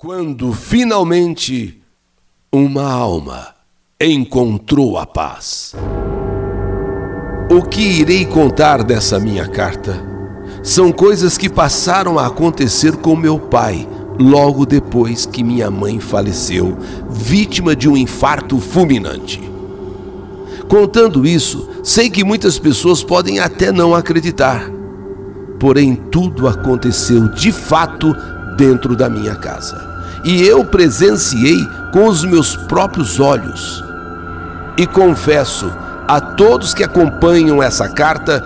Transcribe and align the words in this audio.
Quando 0.00 0.52
finalmente 0.52 1.82
uma 2.52 2.88
alma 2.88 3.48
encontrou 4.00 4.96
a 4.96 5.04
paz. 5.04 5.74
O 7.50 7.62
que 7.62 7.80
irei 7.80 8.24
contar 8.24 8.84
dessa 8.84 9.18
minha 9.18 9.48
carta 9.48 10.00
são 10.62 10.92
coisas 10.92 11.36
que 11.36 11.48
passaram 11.48 12.16
a 12.16 12.28
acontecer 12.28 12.98
com 12.98 13.16
meu 13.16 13.40
pai 13.40 13.88
logo 14.20 14.64
depois 14.64 15.26
que 15.26 15.42
minha 15.42 15.68
mãe 15.68 15.98
faleceu, 15.98 16.78
vítima 17.10 17.74
de 17.74 17.88
um 17.88 17.96
infarto 17.96 18.60
fulminante. 18.60 19.42
Contando 20.68 21.26
isso, 21.26 21.68
sei 21.82 22.08
que 22.08 22.22
muitas 22.22 22.56
pessoas 22.56 23.02
podem 23.02 23.40
até 23.40 23.72
não 23.72 23.96
acreditar, 23.96 24.70
porém 25.58 25.96
tudo 25.96 26.46
aconteceu 26.46 27.28
de 27.30 27.50
fato 27.50 28.14
dentro 28.58 28.94
da 28.94 29.08
minha 29.08 29.36
casa 29.36 29.98
e 30.24 30.46
eu 30.46 30.64
presenciei 30.64 31.66
com 31.92 32.06
os 32.06 32.24
meus 32.24 32.56
próprios 32.56 33.20
olhos. 33.20 33.84
E 34.76 34.86
confesso 34.86 35.72
a 36.06 36.20
todos 36.20 36.74
que 36.74 36.84
acompanham 36.84 37.62
essa 37.62 37.88
carta 37.88 38.42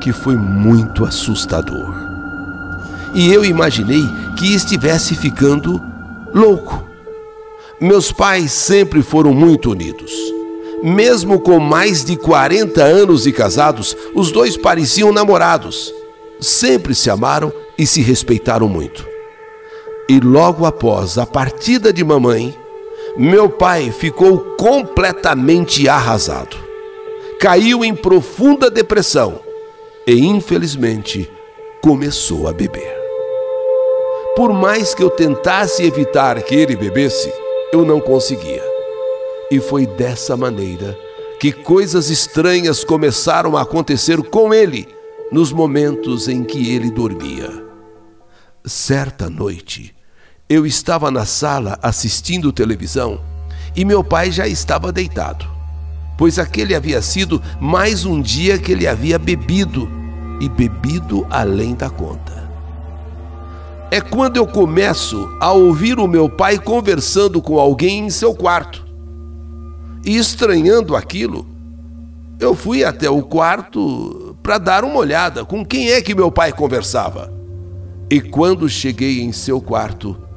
que 0.00 0.12
foi 0.12 0.36
muito 0.36 1.04
assustador. 1.04 1.94
E 3.14 3.32
eu 3.32 3.44
imaginei 3.44 4.08
que 4.36 4.54
estivesse 4.54 5.14
ficando 5.14 5.82
louco. 6.32 6.86
Meus 7.80 8.12
pais 8.12 8.52
sempre 8.52 9.02
foram 9.02 9.32
muito 9.32 9.70
unidos. 9.70 10.12
Mesmo 10.82 11.40
com 11.40 11.58
mais 11.58 12.04
de 12.04 12.16
40 12.16 12.82
anos 12.82 13.24
de 13.24 13.32
casados, 13.32 13.96
os 14.14 14.30
dois 14.30 14.56
pareciam 14.56 15.12
namorados. 15.12 15.92
Sempre 16.40 16.94
se 16.94 17.10
amaram 17.10 17.52
e 17.76 17.86
se 17.86 18.00
respeitaram 18.00 18.68
muito. 18.68 19.17
E 20.08 20.20
logo 20.20 20.64
após 20.64 21.18
a 21.18 21.26
partida 21.26 21.92
de 21.92 22.02
mamãe, 22.02 22.56
meu 23.16 23.50
pai 23.50 23.90
ficou 23.90 24.38
completamente 24.56 25.86
arrasado. 25.86 26.56
Caiu 27.38 27.84
em 27.84 27.94
profunda 27.94 28.70
depressão 28.70 29.40
e, 30.06 30.24
infelizmente, 30.24 31.30
começou 31.82 32.48
a 32.48 32.52
beber. 32.52 32.96
Por 34.34 34.52
mais 34.52 34.94
que 34.94 35.02
eu 35.02 35.10
tentasse 35.10 35.82
evitar 35.82 36.40
que 36.42 36.54
ele 36.54 36.74
bebesse, 36.74 37.30
eu 37.72 37.84
não 37.84 38.00
conseguia. 38.00 38.64
E 39.50 39.60
foi 39.60 39.84
dessa 39.84 40.36
maneira 40.36 40.96
que 41.38 41.52
coisas 41.52 42.08
estranhas 42.08 42.82
começaram 42.82 43.56
a 43.56 43.62
acontecer 43.62 44.22
com 44.22 44.54
ele 44.54 44.88
nos 45.30 45.52
momentos 45.52 46.28
em 46.28 46.42
que 46.44 46.74
ele 46.74 46.90
dormia. 46.90 47.64
Certa 48.64 49.28
noite, 49.28 49.94
eu 50.48 50.64
estava 50.64 51.10
na 51.10 51.26
sala 51.26 51.78
assistindo 51.82 52.50
televisão 52.50 53.20
e 53.76 53.84
meu 53.84 54.02
pai 54.02 54.32
já 54.32 54.48
estava 54.48 54.90
deitado, 54.90 55.44
pois 56.16 56.38
aquele 56.38 56.74
havia 56.74 57.02
sido 57.02 57.42
mais 57.60 58.06
um 58.06 58.22
dia 58.22 58.58
que 58.58 58.72
ele 58.72 58.86
havia 58.86 59.18
bebido 59.18 59.90
e 60.40 60.48
bebido 60.48 61.26
além 61.28 61.74
da 61.74 61.90
conta. 61.90 62.48
É 63.90 64.00
quando 64.00 64.38
eu 64.38 64.46
começo 64.46 65.28
a 65.38 65.52
ouvir 65.52 65.98
o 65.98 66.08
meu 66.08 66.30
pai 66.30 66.58
conversando 66.58 67.42
com 67.42 67.58
alguém 67.58 68.06
em 68.06 68.10
seu 68.10 68.34
quarto. 68.34 68.86
E 70.04 70.16
estranhando 70.16 70.96
aquilo, 70.96 71.46
eu 72.40 72.54
fui 72.54 72.84
até 72.84 73.08
o 73.10 73.22
quarto 73.22 74.36
para 74.42 74.56
dar 74.56 74.84
uma 74.84 74.96
olhada 74.96 75.44
com 75.44 75.64
quem 75.64 75.90
é 75.90 76.00
que 76.00 76.14
meu 76.14 76.30
pai 76.30 76.52
conversava. 76.52 77.32
E 78.10 78.20
quando 78.20 78.68
cheguei 78.68 79.20
em 79.20 79.32
seu 79.32 79.60
quarto, 79.60 80.27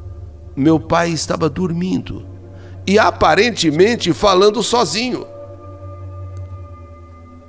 meu 0.56 0.80
pai 0.80 1.12
estava 1.12 1.50
dormindo 1.50 2.26
e 2.86 2.98
aparentemente 2.98 4.14
falando 4.14 4.62
sozinho. 4.64 5.26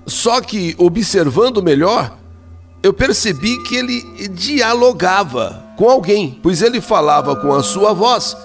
Só 0.06 0.40
que, 0.40 0.74
observando 0.78 1.62
melhor, 1.62 2.18
eu 2.82 2.92
percebi 2.92 3.62
que 3.62 3.76
ele 3.76 4.28
dialogava 4.28 5.62
com 5.76 5.88
alguém, 5.88 6.38
pois 6.42 6.62
ele 6.62 6.80
falava 6.80 7.36
com 7.36 7.52
a 7.52 7.62
sua 7.62 7.92
voz 7.92 8.36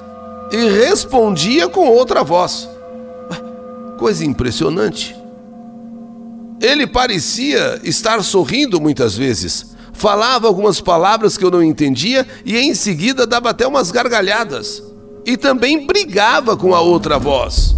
e 0.52 0.70
respondia 0.70 1.68
com 1.68 1.88
outra 1.88 2.24
voz. 2.24 2.70
Coisa 3.98 4.24
impressionante. 4.24 5.16
Ele 6.62 6.88
parecia 6.88 7.80
estar 7.84 8.24
sorrindo 8.24 8.80
muitas 8.80 9.16
vezes, 9.16 9.76
falava 9.98 10.48
algumas 10.48 10.80
palavras 10.80 11.38
que 11.38 11.44
eu 11.44 11.52
não 11.52 11.64
entendia 11.64 12.26
e 12.46 12.58
em 12.58 12.74
seguida 12.76 13.26
dava 13.26 13.50
até 13.50 13.68
umas 13.68 13.92
gargalhadas. 13.92 14.84
E 15.26 15.36
também 15.36 15.86
brigava 15.86 16.56
com 16.56 16.74
a 16.74 16.80
outra 16.80 17.20
voz. 17.20 17.76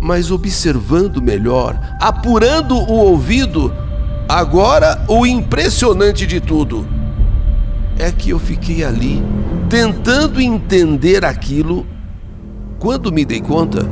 Mas 0.00 0.30
observando 0.30 1.20
melhor, 1.20 1.78
apurando 2.00 2.74
o 2.74 2.92
ouvido, 2.92 3.74
agora 4.28 5.04
o 5.08 5.26
impressionante 5.26 6.26
de 6.26 6.40
tudo 6.40 6.88
é 7.98 8.10
que 8.10 8.30
eu 8.30 8.38
fiquei 8.38 8.82
ali 8.82 9.22
tentando 9.68 10.40
entender 10.40 11.22
aquilo 11.24 11.86
quando 12.78 13.12
me 13.12 13.26
dei 13.26 13.40
conta 13.40 13.86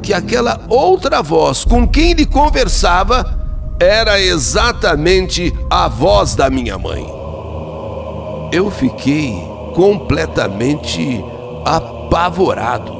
que 0.00 0.14
aquela 0.14 0.64
outra 0.68 1.20
voz 1.20 1.64
com 1.64 1.88
quem 1.88 2.12
ele 2.12 2.24
conversava 2.24 3.37
era 3.80 4.20
exatamente 4.20 5.54
a 5.70 5.86
voz 5.86 6.34
da 6.34 6.50
minha 6.50 6.76
mãe. 6.76 7.06
Eu 8.50 8.70
fiquei 8.70 9.40
completamente 9.74 11.24
apavorado. 11.64 12.98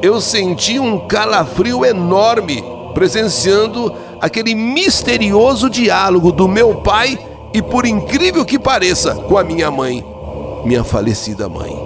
Eu 0.00 0.20
senti 0.20 0.78
um 0.78 1.06
calafrio 1.06 1.84
enorme 1.84 2.64
presenciando 2.94 3.92
aquele 4.20 4.54
misterioso 4.54 5.68
diálogo 5.68 6.32
do 6.32 6.48
meu 6.48 6.76
pai 6.76 7.18
e, 7.52 7.60
por 7.60 7.84
incrível 7.84 8.44
que 8.44 8.58
pareça, 8.58 9.14
com 9.14 9.36
a 9.36 9.44
minha 9.44 9.70
mãe, 9.70 10.04
minha 10.64 10.84
falecida 10.84 11.48
mãe. 11.48 11.76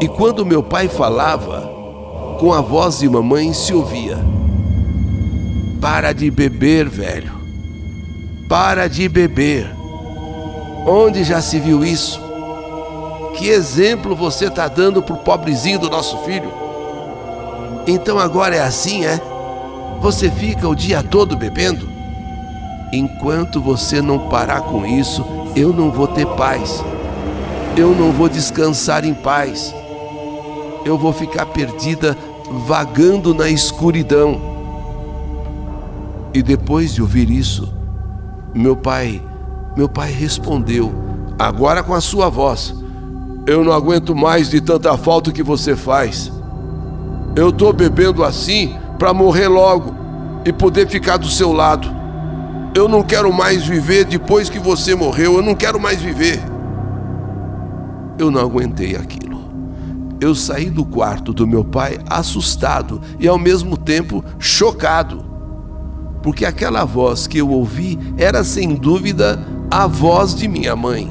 E 0.00 0.08
quando 0.08 0.44
meu 0.44 0.62
pai 0.62 0.88
falava, 0.88 1.70
com 2.40 2.52
a 2.52 2.60
voz 2.60 2.98
de 2.98 3.08
mamãe 3.08 3.52
se 3.52 3.72
ouvia 3.72 4.35
para 5.86 6.12
de 6.12 6.28
beber, 6.32 6.88
velho. 6.88 7.32
Para 8.48 8.88
de 8.88 9.08
beber. 9.08 9.72
Onde 10.84 11.22
já 11.22 11.40
se 11.40 11.60
viu 11.60 11.84
isso? 11.84 12.20
Que 13.36 13.50
exemplo 13.50 14.16
você 14.16 14.46
está 14.46 14.66
dando 14.66 15.00
pro 15.00 15.18
pobrezinho 15.18 15.78
do 15.78 15.88
nosso 15.88 16.18
filho? 16.24 16.52
Então 17.86 18.18
agora 18.18 18.56
é 18.56 18.62
assim, 18.62 19.06
é? 19.06 19.20
Você 20.00 20.28
fica 20.28 20.68
o 20.68 20.74
dia 20.74 21.04
todo 21.04 21.36
bebendo? 21.36 21.88
Enquanto 22.92 23.60
você 23.60 24.02
não 24.02 24.28
parar 24.28 24.62
com 24.62 24.84
isso, 24.84 25.24
eu 25.54 25.72
não 25.72 25.92
vou 25.92 26.08
ter 26.08 26.26
paz. 26.26 26.82
Eu 27.76 27.94
não 27.94 28.10
vou 28.10 28.28
descansar 28.28 29.04
em 29.04 29.14
paz. 29.14 29.72
Eu 30.84 30.98
vou 30.98 31.12
ficar 31.12 31.46
perdida 31.46 32.18
vagando 32.66 33.32
na 33.32 33.48
escuridão. 33.48 34.55
E 36.36 36.42
depois 36.42 36.92
de 36.92 37.00
ouvir 37.00 37.30
isso, 37.30 37.72
meu 38.54 38.76
pai, 38.76 39.22
meu 39.74 39.88
pai 39.88 40.12
respondeu, 40.12 40.92
agora 41.38 41.82
com 41.82 41.94
a 41.94 42.00
sua 42.02 42.28
voz: 42.28 42.74
Eu 43.46 43.64
não 43.64 43.72
aguento 43.72 44.14
mais 44.14 44.50
de 44.50 44.60
tanta 44.60 44.94
falta 44.98 45.32
que 45.32 45.42
você 45.42 45.74
faz. 45.74 46.30
Eu 47.34 47.50
tô 47.50 47.72
bebendo 47.72 48.22
assim 48.22 48.76
para 48.98 49.14
morrer 49.14 49.48
logo 49.48 49.94
e 50.44 50.52
poder 50.52 50.86
ficar 50.90 51.16
do 51.16 51.26
seu 51.26 51.54
lado. 51.54 51.88
Eu 52.74 52.86
não 52.86 53.02
quero 53.02 53.32
mais 53.32 53.64
viver 53.64 54.04
depois 54.04 54.50
que 54.50 54.58
você 54.58 54.94
morreu, 54.94 55.36
eu 55.36 55.42
não 55.42 55.54
quero 55.54 55.80
mais 55.80 56.02
viver. 56.02 56.38
Eu 58.18 58.30
não 58.30 58.42
aguentei 58.42 58.94
aquilo. 58.94 59.40
Eu 60.20 60.34
saí 60.34 60.68
do 60.68 60.84
quarto 60.84 61.32
do 61.32 61.46
meu 61.46 61.64
pai 61.64 61.98
assustado 62.10 63.00
e 63.18 63.26
ao 63.26 63.38
mesmo 63.38 63.74
tempo 63.74 64.22
chocado 64.38 65.35
porque 66.26 66.44
aquela 66.44 66.84
voz 66.84 67.28
que 67.28 67.38
eu 67.38 67.48
ouvi 67.48 67.96
era 68.18 68.42
sem 68.42 68.74
dúvida 68.74 69.46
a 69.70 69.86
voz 69.86 70.34
de 70.34 70.48
minha 70.48 70.74
mãe. 70.74 71.08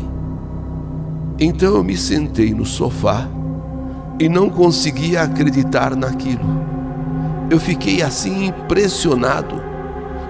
Então 1.39 1.75
eu 1.75 1.83
me 1.85 1.95
sentei 1.95 2.53
no 2.53 2.65
sofá 2.65 3.25
e 4.19 4.27
não 4.27 4.49
conseguia 4.49 5.21
acreditar 5.21 5.95
naquilo. 5.95 6.43
Eu 7.49 7.61
fiquei 7.61 8.01
assim 8.01 8.47
impressionado. 8.47 9.63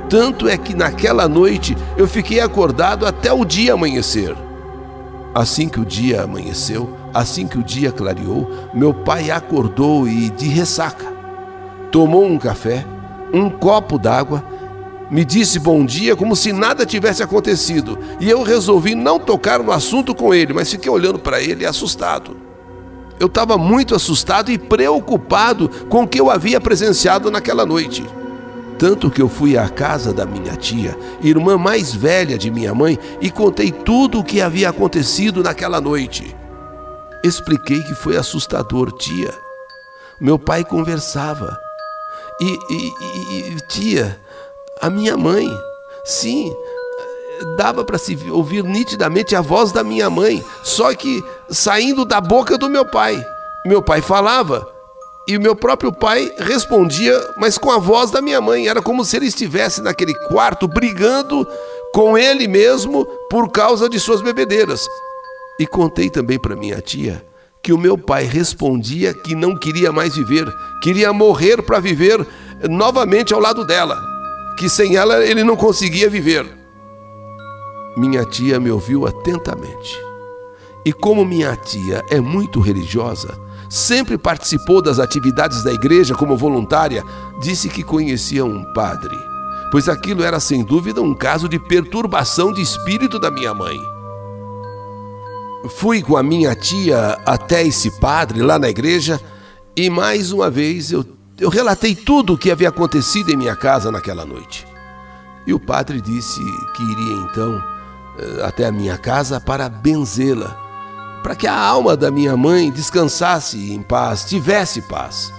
Tanto 0.08 0.48
é 0.48 0.56
que 0.56 0.76
naquela 0.76 1.28
noite 1.28 1.76
eu 1.98 2.08
fiquei 2.08 2.40
acordado 2.40 3.08
até 3.08 3.34
o 3.34 3.44
dia 3.44 3.74
amanhecer. 3.74 4.36
Assim 5.34 5.68
que 5.68 5.80
o 5.80 5.86
dia 5.86 6.22
amanheceu, 6.22 6.88
assim 7.12 7.48
que 7.48 7.58
o 7.58 7.64
dia 7.64 7.92
clareou, 7.92 8.48
meu 8.72 8.94
pai 8.94 9.32
acordou 9.32 10.08
e, 10.08 10.30
de 10.30 10.48
ressaca, 10.48 11.12
tomou 11.92 12.24
um 12.24 12.38
café, 12.38 12.86
um 13.34 13.50
copo 13.50 13.98
d'água 13.98 14.54
me 15.10 15.24
disse 15.24 15.60
bom 15.60 15.86
dia 15.86 16.16
como 16.16 16.36
se 16.36 16.52
nada 16.52 16.86
tivesse 16.86 17.22
acontecido, 17.22 17.98
e 18.20 18.30
eu 18.30 18.42
resolvi 18.44 18.96
não 18.96 19.20
tocar 19.20 19.60
no 19.62 19.72
assunto 19.72 20.16
com 20.16 20.34
ele, 20.34 20.54
mas 20.54 20.72
fiquei 20.72 20.92
olhando 20.92 21.20
para 21.20 21.42
ele 21.42 21.66
assustado. 21.66 22.38
Eu 23.20 23.28
estava 23.28 23.58
muito 23.58 23.96
assustado 23.96 24.52
e 24.52 24.58
preocupado 24.58 25.70
com 25.90 26.04
o 26.04 26.08
que 26.08 26.20
eu 26.20 26.30
havia 26.30 26.60
presenciado 26.60 27.32
naquela 27.32 27.66
noite. 27.66 28.06
Tanto 28.78 29.10
que 29.10 29.22
eu 29.22 29.30
fui 29.30 29.58
à 29.58 29.70
casa 29.70 30.12
da 30.12 30.26
minha 30.26 30.56
tia, 30.58 30.98
irmã 31.22 31.58
mais 31.58 31.94
velha 31.94 32.38
de 32.38 32.52
minha 32.52 32.74
mãe, 32.74 33.00
e 33.22 33.32
contei 33.32 33.72
tudo 33.72 34.20
o 34.20 34.24
que 34.24 34.42
havia 34.42 34.70
acontecido 34.70 35.42
naquela 35.42 35.80
noite. 35.80 36.36
Expliquei 37.24 37.82
que 37.84 37.96
foi 37.96 38.18
assustador, 38.18 38.92
tia. 38.92 39.34
Meu 40.20 40.38
pai 40.38 40.66
conversava. 40.66 41.58
E, 42.42 42.60
e, 42.70 43.54
e 43.54 43.58
tia, 43.70 44.20
a 44.82 44.90
minha 44.90 45.18
mãe, 45.18 45.48
sim, 46.04 46.54
dava 47.58 47.84
para 47.84 47.98
se 47.98 48.18
ouvir 48.30 48.64
nitidamente 48.64 49.36
a 49.36 49.42
voz 49.42 49.72
da 49.72 49.84
minha 49.84 50.10
mãe, 50.10 50.44
só 50.64 50.94
que 50.94 51.24
saindo 51.50 52.06
da 52.06 52.20
boca 52.22 52.58
do 52.58 52.70
meu 52.70 52.86
pai. 52.86 53.22
Meu 53.66 53.82
pai 53.82 54.02
falava 54.02 54.68
e 55.28 55.36
o 55.36 55.42
meu 55.42 55.56
próprio 55.56 55.92
pai 55.92 56.32
respondia, 56.38 57.20
mas 57.38 57.58
com 57.58 57.72
a 57.72 57.80
voz 57.80 58.12
da 58.12 58.22
minha 58.22 58.40
mãe. 58.40 58.68
Era 58.68 58.82
como 58.82 59.04
se 59.04 59.18
ele 59.18 59.26
estivesse 59.26 59.82
naquele 59.82 60.14
quarto 60.28 60.68
brigando 60.68 61.48
com 61.94 62.18
ele 62.18 62.48
mesmo 62.48 63.06
por 63.30 63.50
causa 63.50 63.90
de 63.90 64.00
suas 64.00 64.22
bebedeiras. 64.22 64.88
E 65.60 65.66
contei 65.66 66.10
também 66.10 66.38
para 66.38 66.56
minha 66.56 66.80
tia 66.82 67.26
que 67.64 67.74
o 67.74 67.78
meu 67.80 67.98
pai 67.98 68.26
respondia 68.26 69.12
que 69.12 69.34
não 69.34 69.58
queria 69.58 69.92
mais 69.92 70.16
viver, 70.16 70.46
queria 70.84 71.12
morrer 71.12 71.64
para 71.64 71.80
viver 71.80 72.24
novamente 72.70 73.34
ao 73.34 73.40
lado 73.40 73.66
dela, 73.66 74.00
que 74.58 74.70
sem 74.70 74.96
ela 74.96 75.24
ele 75.24 75.44
não 75.44 75.56
conseguia 75.56 76.10
viver. 76.10 76.46
Minha 77.98 78.26
tia 78.26 78.60
me 78.60 78.72
ouviu 78.72 79.08
atentamente. 79.08 80.00
E 80.86 80.92
como 80.94 81.26
minha 81.26 81.56
tia 81.56 82.04
é 82.10 82.20
muito 82.20 82.60
religiosa, 82.60 83.38
sempre 83.70 84.18
participou 84.18 84.82
das 84.82 85.00
atividades 85.00 85.64
da 85.64 85.74
igreja 85.74 86.14
como 86.14 86.38
voluntária, 86.38 87.04
disse 87.42 87.70
que 87.70 87.84
conhecia 87.84 88.46
um 88.46 88.64
padre, 88.74 89.16
pois 89.72 89.90
aquilo 89.90 90.24
era 90.24 90.40
sem 90.40 90.64
dúvida 90.64 91.02
um 91.02 91.14
caso 91.14 91.50
de 91.50 91.58
perturbação 91.58 92.54
de 92.54 92.62
espírito 92.62 93.18
da 93.18 93.32
minha 93.32 93.54
mãe. 93.54 93.80
Fui 95.78 96.02
com 96.02 96.16
a 96.16 96.22
minha 96.22 96.54
tia 96.54 97.18
até 97.26 97.66
esse 97.66 98.00
padre 98.00 98.42
lá 98.42 98.60
na 98.60 98.70
igreja 98.70 99.20
e 99.76 99.90
mais 99.90 100.32
uma 100.32 100.50
vez 100.50 100.92
eu, 100.92 101.04
eu 101.40 101.50
relatei 101.50 101.94
tudo 101.96 102.34
o 102.34 102.38
que 102.38 102.52
havia 102.52 102.70
acontecido 102.70 103.30
em 103.30 103.36
minha 103.36 103.56
casa 103.56 103.92
naquela 103.92 104.26
noite. 104.26 104.66
E 105.46 105.54
o 105.54 105.60
padre 105.60 106.00
disse 106.02 106.42
que 106.76 106.84
iria 106.84 107.14
então 107.24 107.64
eh, 108.18 108.46
até 108.46 108.66
a 108.66 108.72
minha 108.72 108.98
casa 108.98 109.40
para 109.40 109.68
benzê-la, 109.68 110.58
para 111.22 111.36
que 111.36 111.46
a 111.46 111.58
alma 111.58 111.98
da 111.98 112.10
minha 112.10 112.38
mãe 112.38 112.72
descansasse 112.72 113.74
em 113.74 113.82
paz, 113.82 114.24
tivesse 114.26 114.82
paz. 114.84 115.34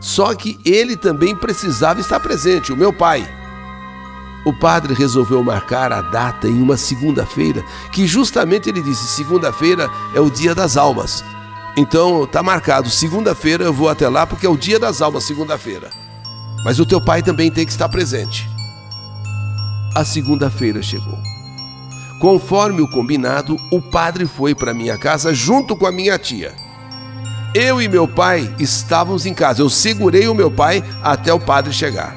Só 0.00 0.34
que 0.34 0.58
ele 0.64 0.96
também 0.96 1.34
precisava 1.34 2.00
estar 2.00 2.20
presente, 2.20 2.72
o 2.72 2.76
meu 2.76 2.92
pai. 2.92 3.28
O 4.44 4.52
padre 4.52 4.92
resolveu 4.92 5.42
marcar 5.42 5.92
a 5.92 6.02
data 6.02 6.46
em 6.46 6.60
uma 6.60 6.76
segunda-feira, 6.76 7.64
que 7.92 8.06
justamente 8.06 8.68
ele 8.68 8.82
disse: 8.82 9.06
segunda-feira 9.06 9.88
é 10.14 10.20
o 10.20 10.30
dia 10.30 10.54
das 10.54 10.76
almas. 10.76 11.24
Então 11.76 12.24
tá 12.26 12.42
marcado, 12.42 12.88
segunda-feira 12.88 13.64
eu 13.64 13.72
vou 13.72 13.88
até 13.88 14.08
lá 14.08 14.26
porque 14.26 14.46
é 14.46 14.48
o 14.48 14.56
dia 14.56 14.78
das 14.78 15.02
almas, 15.02 15.24
segunda-feira. 15.24 15.90
Mas 16.64 16.78
o 16.78 16.86
teu 16.86 17.00
pai 17.00 17.22
também 17.22 17.50
tem 17.50 17.66
que 17.66 17.72
estar 17.72 17.88
presente. 17.88 18.48
A 19.94 20.04
segunda-feira 20.04 20.82
chegou. 20.82 21.18
Conforme 22.20 22.80
o 22.80 22.88
combinado, 22.88 23.56
o 23.72 23.82
padre 23.82 24.24
foi 24.24 24.54
para 24.54 24.72
minha 24.72 24.96
casa 24.96 25.34
junto 25.34 25.76
com 25.76 25.86
a 25.86 25.92
minha 25.92 26.18
tia. 26.18 26.54
Eu 27.54 27.82
e 27.82 27.88
meu 27.88 28.08
pai 28.08 28.52
estávamos 28.58 29.26
em 29.26 29.34
casa. 29.34 29.60
Eu 29.60 29.68
segurei 29.68 30.26
o 30.26 30.34
meu 30.34 30.50
pai 30.50 30.82
até 31.02 31.32
o 31.34 31.40
padre 31.40 31.72
chegar. 31.72 32.16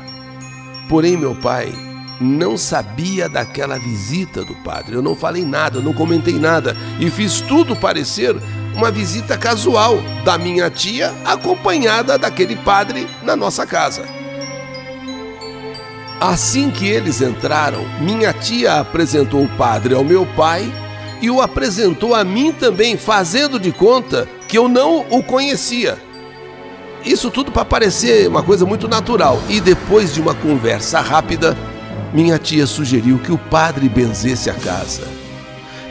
Porém, 0.87 1.17
meu 1.17 1.35
pai 1.35 1.73
não 2.19 2.57
sabia 2.57 3.27
daquela 3.29 3.77
visita 3.77 4.43
do 4.43 4.55
padre. 4.63 4.95
Eu 4.95 5.01
não 5.01 5.15
falei 5.15 5.45
nada, 5.45 5.79
não 5.79 5.93
comentei 5.93 6.39
nada 6.39 6.75
e 6.99 7.09
fiz 7.09 7.41
tudo 7.41 7.75
parecer 7.75 8.35
uma 8.77 8.91
visita 8.91 9.35
casual 9.35 9.97
da 10.23 10.37
minha 10.37 10.69
tia 10.69 11.11
acompanhada 11.25 12.15
daquele 12.15 12.55
padre 12.55 13.07
na 13.23 13.35
nossa 13.35 13.65
casa. 13.65 14.03
Assim 16.21 16.69
que 16.69 16.87
eles 16.87 17.19
entraram, 17.19 17.83
minha 17.99 18.31
tia 18.31 18.79
apresentou 18.79 19.43
o 19.43 19.49
padre 19.49 19.95
ao 19.95 20.03
meu 20.03 20.27
pai 20.27 20.71
e 21.19 21.29
o 21.31 21.41
apresentou 21.41 22.13
a 22.13 22.23
mim 22.23 22.51
também, 22.51 22.95
fazendo 22.97 23.59
de 23.59 23.71
conta 23.71 24.29
que 24.47 24.57
eu 24.57 24.69
não 24.69 25.05
o 25.09 25.23
conhecia. 25.23 25.97
Isso 27.03 27.31
tudo 27.31 27.51
para 27.51 27.65
parecer 27.65 28.27
uma 28.27 28.43
coisa 28.43 28.65
muito 28.65 28.87
natural. 28.87 29.41
E 29.49 29.59
depois 29.59 30.13
de 30.13 30.21
uma 30.21 30.35
conversa 30.35 30.99
rápida, 30.99 31.57
minha 32.13 32.37
tia 32.37 32.67
sugeriu 32.67 33.17
que 33.17 33.31
o 33.31 33.37
padre 33.37 33.89
benzesse 33.89 34.49
a 34.51 34.53
casa. 34.53 35.03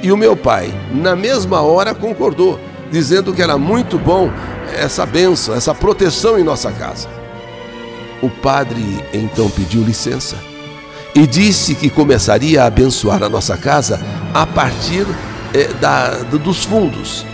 E 0.02 0.12
o 0.12 0.16
meu 0.16 0.36
pai, 0.36 0.72
na 0.92 1.16
mesma 1.16 1.62
hora, 1.62 1.94
concordou, 1.94 2.60
dizendo 2.90 3.32
que 3.32 3.42
era 3.42 3.58
muito 3.58 3.98
bom 3.98 4.30
essa 4.74 5.06
benção, 5.06 5.54
essa 5.54 5.74
proteção 5.74 6.38
em 6.38 6.44
nossa 6.44 6.70
casa. 6.72 7.08
O 8.22 8.30
padre 8.30 8.82
então 9.12 9.50
pediu 9.50 9.82
licença 9.82 10.36
e 11.14 11.26
disse 11.26 11.74
que 11.74 11.88
começaria 11.88 12.62
a 12.62 12.66
abençoar 12.66 13.22
a 13.22 13.28
nossa 13.28 13.56
casa 13.56 14.00
a 14.34 14.46
partir 14.46 15.06
eh, 15.54 15.68
da, 15.80 16.10
dos 16.22 16.64
fundos. 16.64 17.24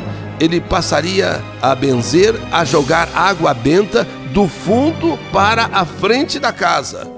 Ele 0.41 0.61
passaria 0.61 1.43
a 1.61 1.75
benzer, 1.75 2.35
a 2.51 2.65
jogar 2.65 3.09
água 3.15 3.55
benta 3.55 4.07
do 4.33 4.49
fundo 4.49 5.19
para 5.33 5.69
a 5.73 5.85
frente 5.85 6.39
da 6.39 6.53
casa. 6.53 7.09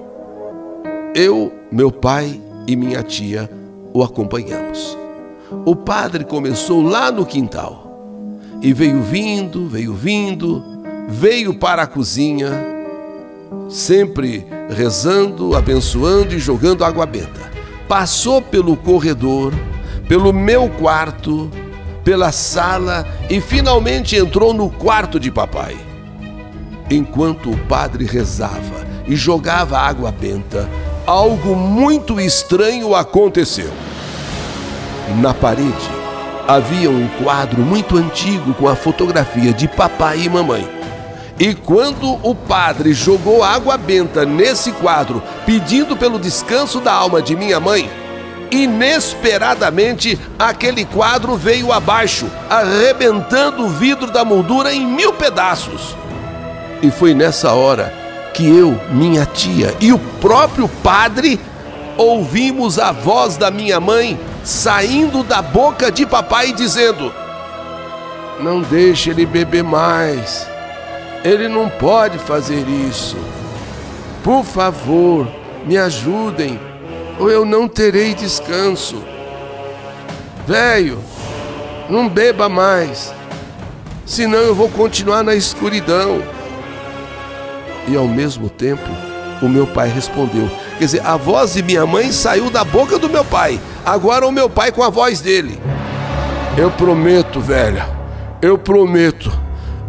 Eu, 1.15 1.53
meu 1.71 1.91
pai 1.91 2.41
e 2.67 2.77
minha 2.77 3.03
tia 3.03 3.49
o 3.93 4.03
acompanhamos. 4.03 4.99
O 5.65 5.77
padre 5.77 6.25
começou 6.25 6.83
lá 6.83 7.11
no 7.11 7.25
quintal 7.25 7.84
e 8.65 8.73
veio 8.73 9.03
vindo, 9.03 9.69
veio 9.69 9.93
vindo, 9.93 10.65
veio 11.07 11.53
para 11.53 11.83
a 11.83 11.87
cozinha, 11.87 12.51
sempre 13.69 14.47
rezando, 14.71 15.55
abençoando 15.55 16.35
e 16.35 16.39
jogando 16.39 16.83
água 16.83 17.05
benta. 17.05 17.53
Passou 17.87 18.41
pelo 18.41 18.75
corredor, 18.75 19.53
pelo 20.09 20.33
meu 20.33 20.71
quarto, 20.71 21.51
pela 22.03 22.33
sala 22.33 23.07
e 23.29 23.39
finalmente 23.39 24.17
entrou 24.17 24.55
no 24.55 24.71
quarto 24.71 25.21
de 25.21 25.31
papai. 25.31 25.77
Enquanto 26.91 27.51
o 27.51 27.59
padre 27.67 28.07
rezava 28.07 28.87
e 29.07 29.15
jogava 29.15 29.79
água 29.79 30.11
benta, 30.11 30.67
algo 31.07 31.55
muito 31.55 32.19
estranho 32.19 32.95
aconteceu. 32.95 33.71
Na 35.21 35.35
parede 35.35 36.04
havia 36.47 36.91
um 36.91 37.09
quadro 37.23 37.63
muito 37.63 37.97
antigo 37.97 38.55
com 38.55 38.69
a 38.69 38.77
fotografia 38.77 39.53
de 39.53 39.67
papai 39.67 40.21
e 40.21 40.29
mamãe. 40.29 40.69
E 41.39 41.55
quando 41.55 42.19
o 42.23 42.35
padre 42.35 42.93
jogou 42.93 43.43
água 43.43 43.77
benta 43.77 44.25
nesse 44.25 44.71
quadro, 44.73 45.23
pedindo 45.45 45.97
pelo 45.97 46.19
descanso 46.19 46.81
da 46.81 46.93
alma 46.93 47.21
de 47.21 47.35
minha 47.35 47.59
mãe, 47.59 47.91
inesperadamente 48.51 50.19
aquele 50.39 50.85
quadro 50.85 51.37
veio 51.37 51.73
abaixo, 51.73 52.27
arrebentando 52.49 53.65
o 53.65 53.69
vidro 53.69 54.13
da 54.13 54.25
moldura 54.25 54.73
em 54.73 54.87
mil 54.87 55.13
pedaços. 55.15 55.97
E 56.81 56.91
foi 56.91 57.15
nessa 57.15 57.53
hora 57.53 57.93
que 58.33 58.47
eu, 58.47 58.79
minha 58.91 59.27
tia 59.27 59.75
e 59.81 59.93
o 59.93 59.99
próprio 60.21 60.69
padre 60.69 61.41
ouvimos 61.97 62.79
a 62.79 62.93
voz 62.93 63.37
da 63.37 63.51
minha 63.51 63.81
mãe 63.81 64.19
saindo 64.45 65.23
da 65.23 65.41
boca 65.41 65.91
de 65.91 66.05
papai 66.05 66.53
dizendo: 66.53 67.13
Não 68.39 68.61
deixe 68.61 69.11
ele 69.11 69.25
beber 69.25 69.65
mais. 69.65 70.47
Ele 71.25 71.49
não 71.49 71.71
pode 71.71 72.19
fazer 72.19 72.69
isso. 72.69 73.17
Por 74.23 74.45
favor, 74.45 75.27
me 75.65 75.79
ajudem, 75.79 76.61
ou 77.19 77.31
eu 77.31 77.45
não 77.45 77.67
terei 77.67 78.15
descanso. 78.15 79.03
Velho, 80.47 80.99
não 81.89 82.09
beba 82.09 82.49
mais, 82.51 83.15
senão 84.05 84.39
eu 84.39 84.55
vou 84.55 84.69
continuar 84.69 85.23
na 85.23 85.35
escuridão. 85.35 86.23
E 87.89 87.97
ao 87.97 88.07
mesmo 88.07 88.51
tempo, 88.51 88.89
o 89.43 89.49
meu 89.49 89.67
pai 89.67 89.89
respondeu. 89.89 90.51
Quer 90.79 90.85
dizer, 90.85 91.07
a 91.07 91.17
voz 91.17 91.55
de 91.55 91.63
minha 91.63 91.87
mãe 91.87 92.11
saiu 92.13 92.51
da 92.51 92.65
boca 92.65 92.99
do 92.99 93.09
meu 93.09 93.25
pai. 93.25 93.61
Agora 93.85 94.27
o 94.27 94.33
meu 94.33 94.51
pai 94.51 94.73
com 94.73 94.83
a 94.83 94.91
voz 94.91 95.21
dele. 95.21 95.61
Eu 96.57 96.71
prometo, 96.71 97.41
velha. 97.41 97.87
Eu 98.43 98.59
prometo. 98.59 99.33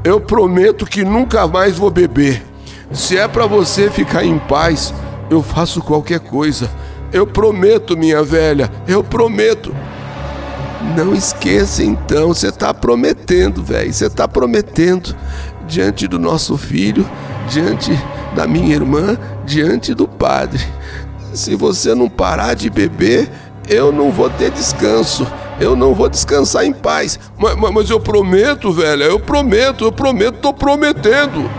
Eu 0.03 0.21
prometo 0.21 0.85
que 0.85 1.03
nunca 1.03 1.47
mais 1.47 1.77
vou 1.77 1.89
beber. 1.89 2.43
Se 2.91 3.17
é 3.17 3.27
para 3.27 3.45
você 3.47 3.89
ficar 3.89 4.23
em 4.23 4.37
paz, 4.37 4.93
Eu 5.29 5.41
faço 5.41 5.81
qualquer 5.81 6.19
coisa. 6.19 6.69
Eu 7.11 7.25
prometo, 7.25 7.97
minha 7.97 8.23
velha, 8.23 8.71
eu 8.87 9.03
prometo. 9.03 9.73
Não 10.95 11.13
esqueça 11.15 11.83
então, 11.83 12.27
você 12.27 12.49
está 12.49 12.73
prometendo, 12.73 13.63
velho, 13.63 13.91
você 13.91 14.05
está 14.05 14.27
prometendo 14.27 15.15
diante 15.67 16.07
do 16.07 16.19
nosso 16.19 16.57
filho, 16.57 17.09
diante 17.49 17.91
da 18.35 18.45
minha 18.45 18.75
irmã, 18.75 19.17
diante 19.45 19.93
do 19.93 20.07
padre. 20.07 20.63
Se 21.33 21.55
você 21.55 21.93
não 21.93 22.09
parar 22.09 22.53
de 22.53 22.69
beber, 22.69 23.29
eu 23.69 23.91
não 23.91 24.11
vou 24.11 24.29
ter 24.29 24.51
descanso. 24.51 25.25
Eu 25.59 25.75
não 25.75 25.93
vou 25.93 26.09
descansar 26.09 26.65
em 26.65 26.73
paz. 26.73 27.19
Mas, 27.37 27.55
mas 27.55 27.89
eu 27.89 27.99
prometo, 27.99 28.71
velho, 28.73 29.03
eu 29.03 29.19
prometo, 29.19 29.85
eu 29.85 29.91
prometo, 29.91 30.39
tô 30.39 30.53
prometendo. 30.53 31.49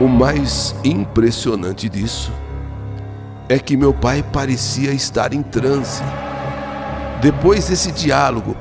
O 0.00 0.06
mais 0.06 0.74
impressionante 0.84 1.88
disso 1.88 2.32
é 3.48 3.58
que 3.58 3.76
meu 3.76 3.92
pai 3.92 4.24
parecia 4.32 4.92
estar 4.92 5.32
em 5.32 5.42
transe. 5.42 6.02
Depois 7.20 7.68
desse 7.68 7.92
diálogo, 7.92 8.56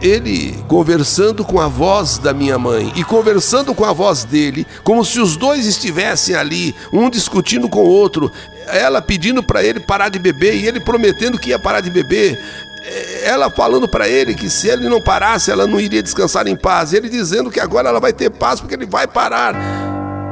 ele 0.00 0.52
conversando 0.68 1.44
com 1.44 1.60
a 1.60 1.66
voz 1.66 2.18
da 2.18 2.32
minha 2.32 2.58
mãe 2.58 2.92
e 2.96 3.02
conversando 3.04 3.74
com 3.74 3.84
a 3.84 3.92
voz 3.92 4.24
dele, 4.24 4.66
como 4.84 5.04
se 5.04 5.20
os 5.20 5.36
dois 5.36 5.66
estivessem 5.66 6.34
ali, 6.34 6.74
um 6.92 7.10
discutindo 7.10 7.68
com 7.68 7.80
o 7.80 7.88
outro, 7.88 8.30
ela 8.68 9.02
pedindo 9.02 9.42
para 9.42 9.62
ele 9.62 9.80
parar 9.80 10.08
de 10.08 10.18
beber 10.18 10.54
e 10.54 10.66
ele 10.66 10.80
prometendo 10.80 11.38
que 11.38 11.50
ia 11.50 11.58
parar 11.58 11.80
de 11.80 11.90
beber, 11.90 12.38
ela 13.24 13.50
falando 13.50 13.88
para 13.88 14.08
ele 14.08 14.34
que 14.34 14.48
se 14.48 14.68
ele 14.68 14.88
não 14.88 15.00
parasse, 15.00 15.50
ela 15.50 15.66
não 15.66 15.80
iria 15.80 16.02
descansar 16.02 16.46
em 16.46 16.56
paz, 16.56 16.92
ele 16.92 17.08
dizendo 17.08 17.50
que 17.50 17.60
agora 17.60 17.88
ela 17.88 18.00
vai 18.00 18.12
ter 18.12 18.30
paz 18.30 18.60
porque 18.60 18.74
ele 18.74 18.86
vai 18.86 19.06
parar. 19.06 19.54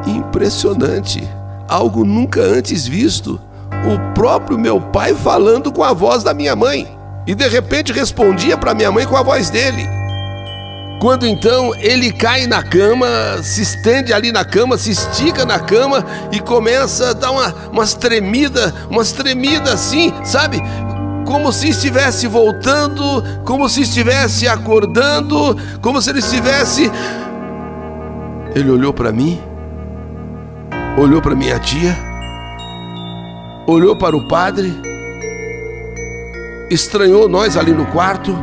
Impressionante, 0.07 1.29
algo 1.69 2.05
nunca 2.05 2.41
antes 2.41 2.87
visto. 2.87 3.41
O 3.85 4.15
próprio 4.15 4.59
meu 4.59 4.81
pai 4.81 5.15
falando 5.15 5.73
com 5.73 5.83
a 5.83 5.93
voz 5.93 6.23
da 6.23 6.33
minha 6.33 6.57
mãe 6.57 6.96
e 7.27 7.35
de 7.35 7.49
repente 7.49 7.93
respondia 7.93 8.57
para 8.57 8.75
minha 8.75 8.93
mãe 8.93 9.05
com 9.05 9.17
a 9.17 9.23
voz 9.23 9.51
dele. 9.51 9.87
Quando 11.01 11.27
então 11.27 11.75
ele 11.77 12.11
cai 12.11 12.47
na 12.47 12.63
cama, 12.63 13.07
se 13.43 13.63
estende 13.63 14.13
ali 14.13 14.33
na 14.33 14.45
cama, 14.45 14.79
se 14.79 14.91
estica 14.91 15.45
na 15.45 15.59
cama 15.59 16.05
e 16.33 16.41
começa 16.41 17.11
a 17.11 17.13
dar 17.13 17.33
uma, 17.33 17.55
umas 17.71 17.93
tremidas, 17.95 18.73
umas 18.89 19.13
tremidas 19.13 19.75
assim, 19.75 20.13
sabe? 20.25 20.63
Como 21.27 21.53
se 21.53 21.69
estivesse 21.69 22.27
voltando, 22.27 23.03
como 23.45 23.69
se 23.69 23.83
estivesse 23.83 24.49
acordando, 24.49 25.57
como 25.83 26.01
se 26.01 26.09
ele 26.09 26.21
estivesse. 26.21 26.91
Ele 28.55 28.71
olhou 28.71 28.95
para 28.95 29.13
mim, 29.13 29.39
olhou 30.97 31.21
para 31.21 31.35
minha 31.35 31.59
tia, 31.59 31.95
olhou 33.67 33.99
para 33.99 34.17
o 34.17 34.27
padre 34.29 34.86
estranhou 36.71 37.29
nós 37.29 37.57
ali 37.57 37.73
no 37.73 37.87
quarto. 37.87 38.37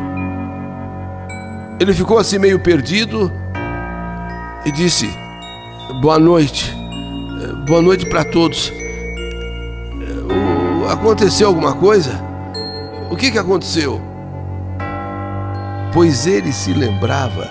Ele 1.78 1.92
ficou 1.92 2.18
assim 2.18 2.38
meio 2.38 2.58
perdido 2.58 3.30
e 4.64 4.72
disse: 4.72 5.08
Boa 6.00 6.18
noite, 6.18 6.74
boa 7.66 7.82
noite 7.82 8.06
para 8.06 8.24
todos. 8.24 8.72
Aconteceu 10.90 11.48
alguma 11.48 11.74
coisa? 11.74 12.22
O 13.10 13.16
que, 13.16 13.30
que 13.30 13.38
aconteceu? 13.38 14.00
Pois 15.92 16.26
ele 16.26 16.52
se 16.52 16.72
lembrava 16.72 17.48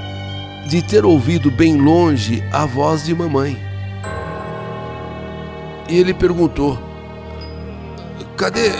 de 0.67 0.81
ter 0.81 1.05
ouvido 1.05 1.51
bem 1.51 1.79
longe 1.79 2.43
a 2.51 2.65
voz 2.65 3.03
de 3.03 3.13
mamãe. 3.13 3.57
E 5.89 5.99
ele 5.99 6.13
perguntou: 6.13 6.79
Cadê, 8.37 8.71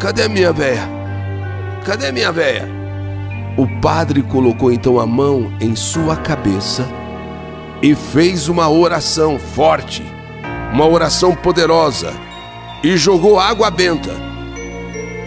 cadê 0.00 0.24
a 0.24 0.28
minha 0.28 0.52
velha? 0.52 0.97
Cadê 1.84 2.12
minha 2.12 2.30
véia? 2.30 2.68
O 3.56 3.66
padre 3.80 4.22
colocou 4.22 4.70
então 4.70 5.00
a 5.00 5.06
mão 5.06 5.52
em 5.60 5.74
sua 5.74 6.16
cabeça 6.16 6.86
e 7.82 7.94
fez 7.94 8.48
uma 8.48 8.68
oração 8.68 9.38
forte, 9.38 10.04
uma 10.72 10.86
oração 10.86 11.34
poderosa, 11.34 12.12
e 12.84 12.96
jogou 12.96 13.40
água 13.40 13.70
benta. 13.70 14.12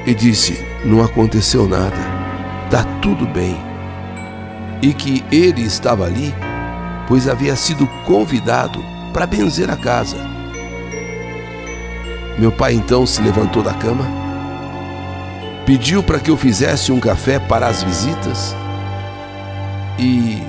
E 0.06 0.14
disse: 0.14 0.66
Não 0.86 1.04
aconteceu 1.04 1.68
nada, 1.68 1.98
está 2.66 2.84
tudo 3.02 3.26
bem. 3.26 3.58
E 4.82 4.94
que 4.94 5.24
ele 5.32 5.62
estava 5.62 6.06
ali, 6.06 6.34
pois 7.08 7.28
havia 7.28 7.56
sido 7.56 7.88
convidado 8.06 8.84
para 9.12 9.28
benzer 9.28 9.70
a 9.70 9.76
casa. 9.76 10.18
Meu 12.40 12.52
pai 12.52 12.74
então 12.74 13.06
se 13.06 13.22
levantou 13.22 13.62
da 13.62 13.74
cama 13.74 14.21
pediu 15.66 16.02
para 16.02 16.20
que 16.20 16.32
eu 16.32 16.38
fizesse 16.38 16.92
um 16.92 17.00
café 17.00 17.40
para 17.40 17.68
as 17.68 17.84
visitas 17.84 18.56
e 20.00 20.42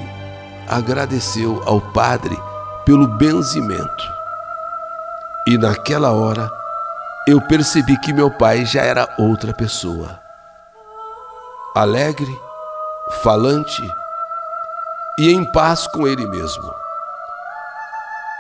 agradeceu 0.68 1.62
ao 1.66 1.80
padre 1.80 2.36
pelo 2.84 3.06
benzimento. 3.06 4.12
E 5.46 5.58
naquela 5.58 6.12
hora 6.12 6.50
eu 7.26 7.40
percebi 7.40 7.98
que 8.00 8.12
meu 8.12 8.30
pai 8.30 8.64
já 8.64 8.82
era 8.82 9.08
outra 9.18 9.52
pessoa. 9.52 10.18
Alegre, 11.74 12.40
falante 13.22 13.82
e 15.18 15.30
em 15.30 15.44
paz 15.44 15.86
com 15.86 16.06
ele 16.06 16.26
mesmo. 16.26 16.72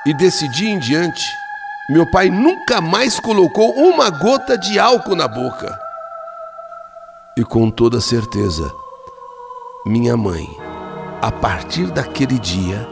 E 0.06 0.14
desse 0.14 0.48
dia 0.48 0.70
em 0.70 0.78
diante, 0.78 1.24
meu 1.88 2.10
pai 2.10 2.28
nunca 2.28 2.80
mais 2.80 3.20
colocou 3.20 3.72
uma 3.74 4.10
gota 4.10 4.56
de 4.58 4.78
álcool 4.78 5.14
na 5.14 5.28
boca 5.28 5.78
e 7.36 7.42
com 7.42 7.70
toda 7.70 8.00
certeza, 8.00 8.70
minha 9.86 10.16
mãe, 10.16 10.46
a 11.20 11.32
partir 11.32 11.86
daquele 11.86 12.38
dia, 12.38 12.86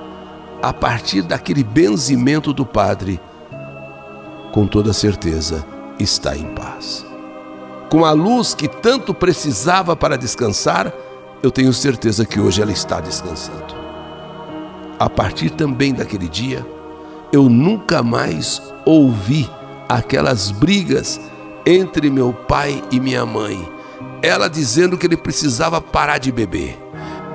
a 0.62 0.72
partir 0.72 1.22
daquele 1.22 1.62
benzimento 1.62 2.52
do 2.52 2.64
Padre, 2.64 3.20
com 4.52 4.66
toda 4.66 4.92
certeza 4.92 5.64
está 5.98 6.34
em 6.34 6.54
paz. 6.54 7.04
Com 7.90 8.04
a 8.04 8.12
luz 8.12 8.54
que 8.54 8.66
tanto 8.66 9.12
precisava 9.12 9.94
para 9.94 10.16
descansar, 10.16 10.92
eu 11.42 11.50
tenho 11.50 11.72
certeza 11.72 12.24
que 12.24 12.40
hoje 12.40 12.62
ela 12.62 12.72
está 12.72 13.00
descansando. 13.00 13.74
A 14.98 15.08
partir 15.08 15.50
também 15.50 15.92
daquele 15.92 16.28
dia, 16.28 16.66
eu 17.32 17.48
nunca 17.48 18.02
mais 18.02 18.62
ouvi 18.86 19.50
aquelas 19.88 20.50
brigas 20.50 21.20
entre 21.66 22.10
meu 22.10 22.32
pai 22.32 22.82
e 22.90 22.98
minha 22.98 23.26
mãe 23.26 23.79
ela 24.22 24.48
dizendo 24.48 24.96
que 24.96 25.06
ele 25.06 25.16
precisava 25.16 25.80
parar 25.80 26.18
de 26.18 26.30
beber. 26.30 26.78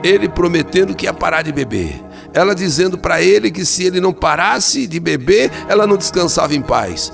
Ele 0.03 0.29
prometendo 0.29 0.95
que 0.95 1.05
ia 1.05 1.13
parar 1.13 1.41
de 1.41 1.51
beber. 1.51 2.03
Ela 2.33 2.53
dizendo 2.53 2.97
para 2.97 3.21
ele 3.21 3.49
que 3.49 3.65
se 3.65 3.83
ele 3.83 3.99
não 3.99 4.13
parasse 4.13 4.85
de 4.85 4.99
beber, 4.99 5.51
ela 5.67 5.87
não 5.87 5.97
descansava 5.97 6.53
em 6.53 6.61
paz. 6.61 7.11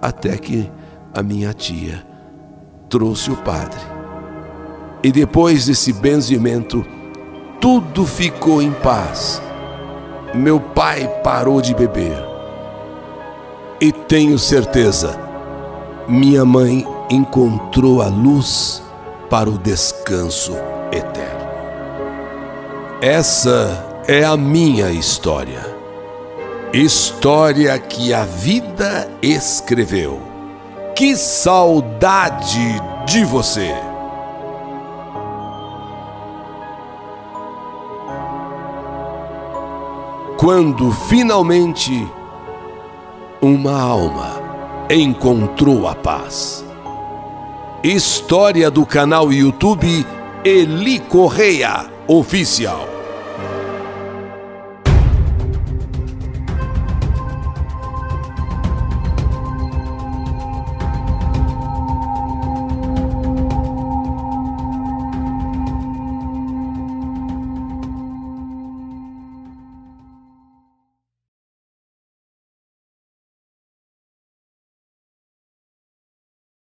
Até 0.00 0.36
que 0.36 0.70
a 1.14 1.22
minha 1.22 1.52
tia 1.52 2.06
trouxe 2.88 3.30
o 3.30 3.36
padre. 3.36 3.80
E 5.02 5.10
depois 5.10 5.66
desse 5.66 5.92
benzimento, 5.92 6.86
tudo 7.60 8.06
ficou 8.06 8.62
em 8.62 8.72
paz. 8.72 9.42
Meu 10.34 10.60
pai 10.60 11.06
parou 11.22 11.60
de 11.60 11.74
beber. 11.74 12.16
E 13.80 13.90
tenho 13.90 14.38
certeza, 14.38 15.18
minha 16.08 16.44
mãe 16.44 16.86
encontrou 17.12 18.00
a 18.00 18.06
luz 18.06 18.82
para 19.28 19.50
o 19.50 19.58
descanso 19.58 20.52
eterno. 20.90 21.52
Essa 23.02 24.02
é 24.08 24.24
a 24.24 24.36
minha 24.36 24.90
história. 24.90 25.60
História 26.72 27.78
que 27.78 28.14
a 28.14 28.24
vida 28.24 29.10
escreveu. 29.20 30.22
Que 30.96 31.14
saudade 31.14 32.80
de 33.06 33.24
você! 33.24 33.74
Quando 40.38 40.90
finalmente 41.08 42.10
uma 43.40 43.80
alma 43.80 44.40
encontrou 44.90 45.86
a 45.86 45.94
paz. 45.94 46.64
História 47.84 48.70
do 48.70 48.86
canal 48.86 49.32
YouTube 49.32 50.06
Eli 50.44 51.00
Correia 51.00 51.90
Oficial. 52.06 52.91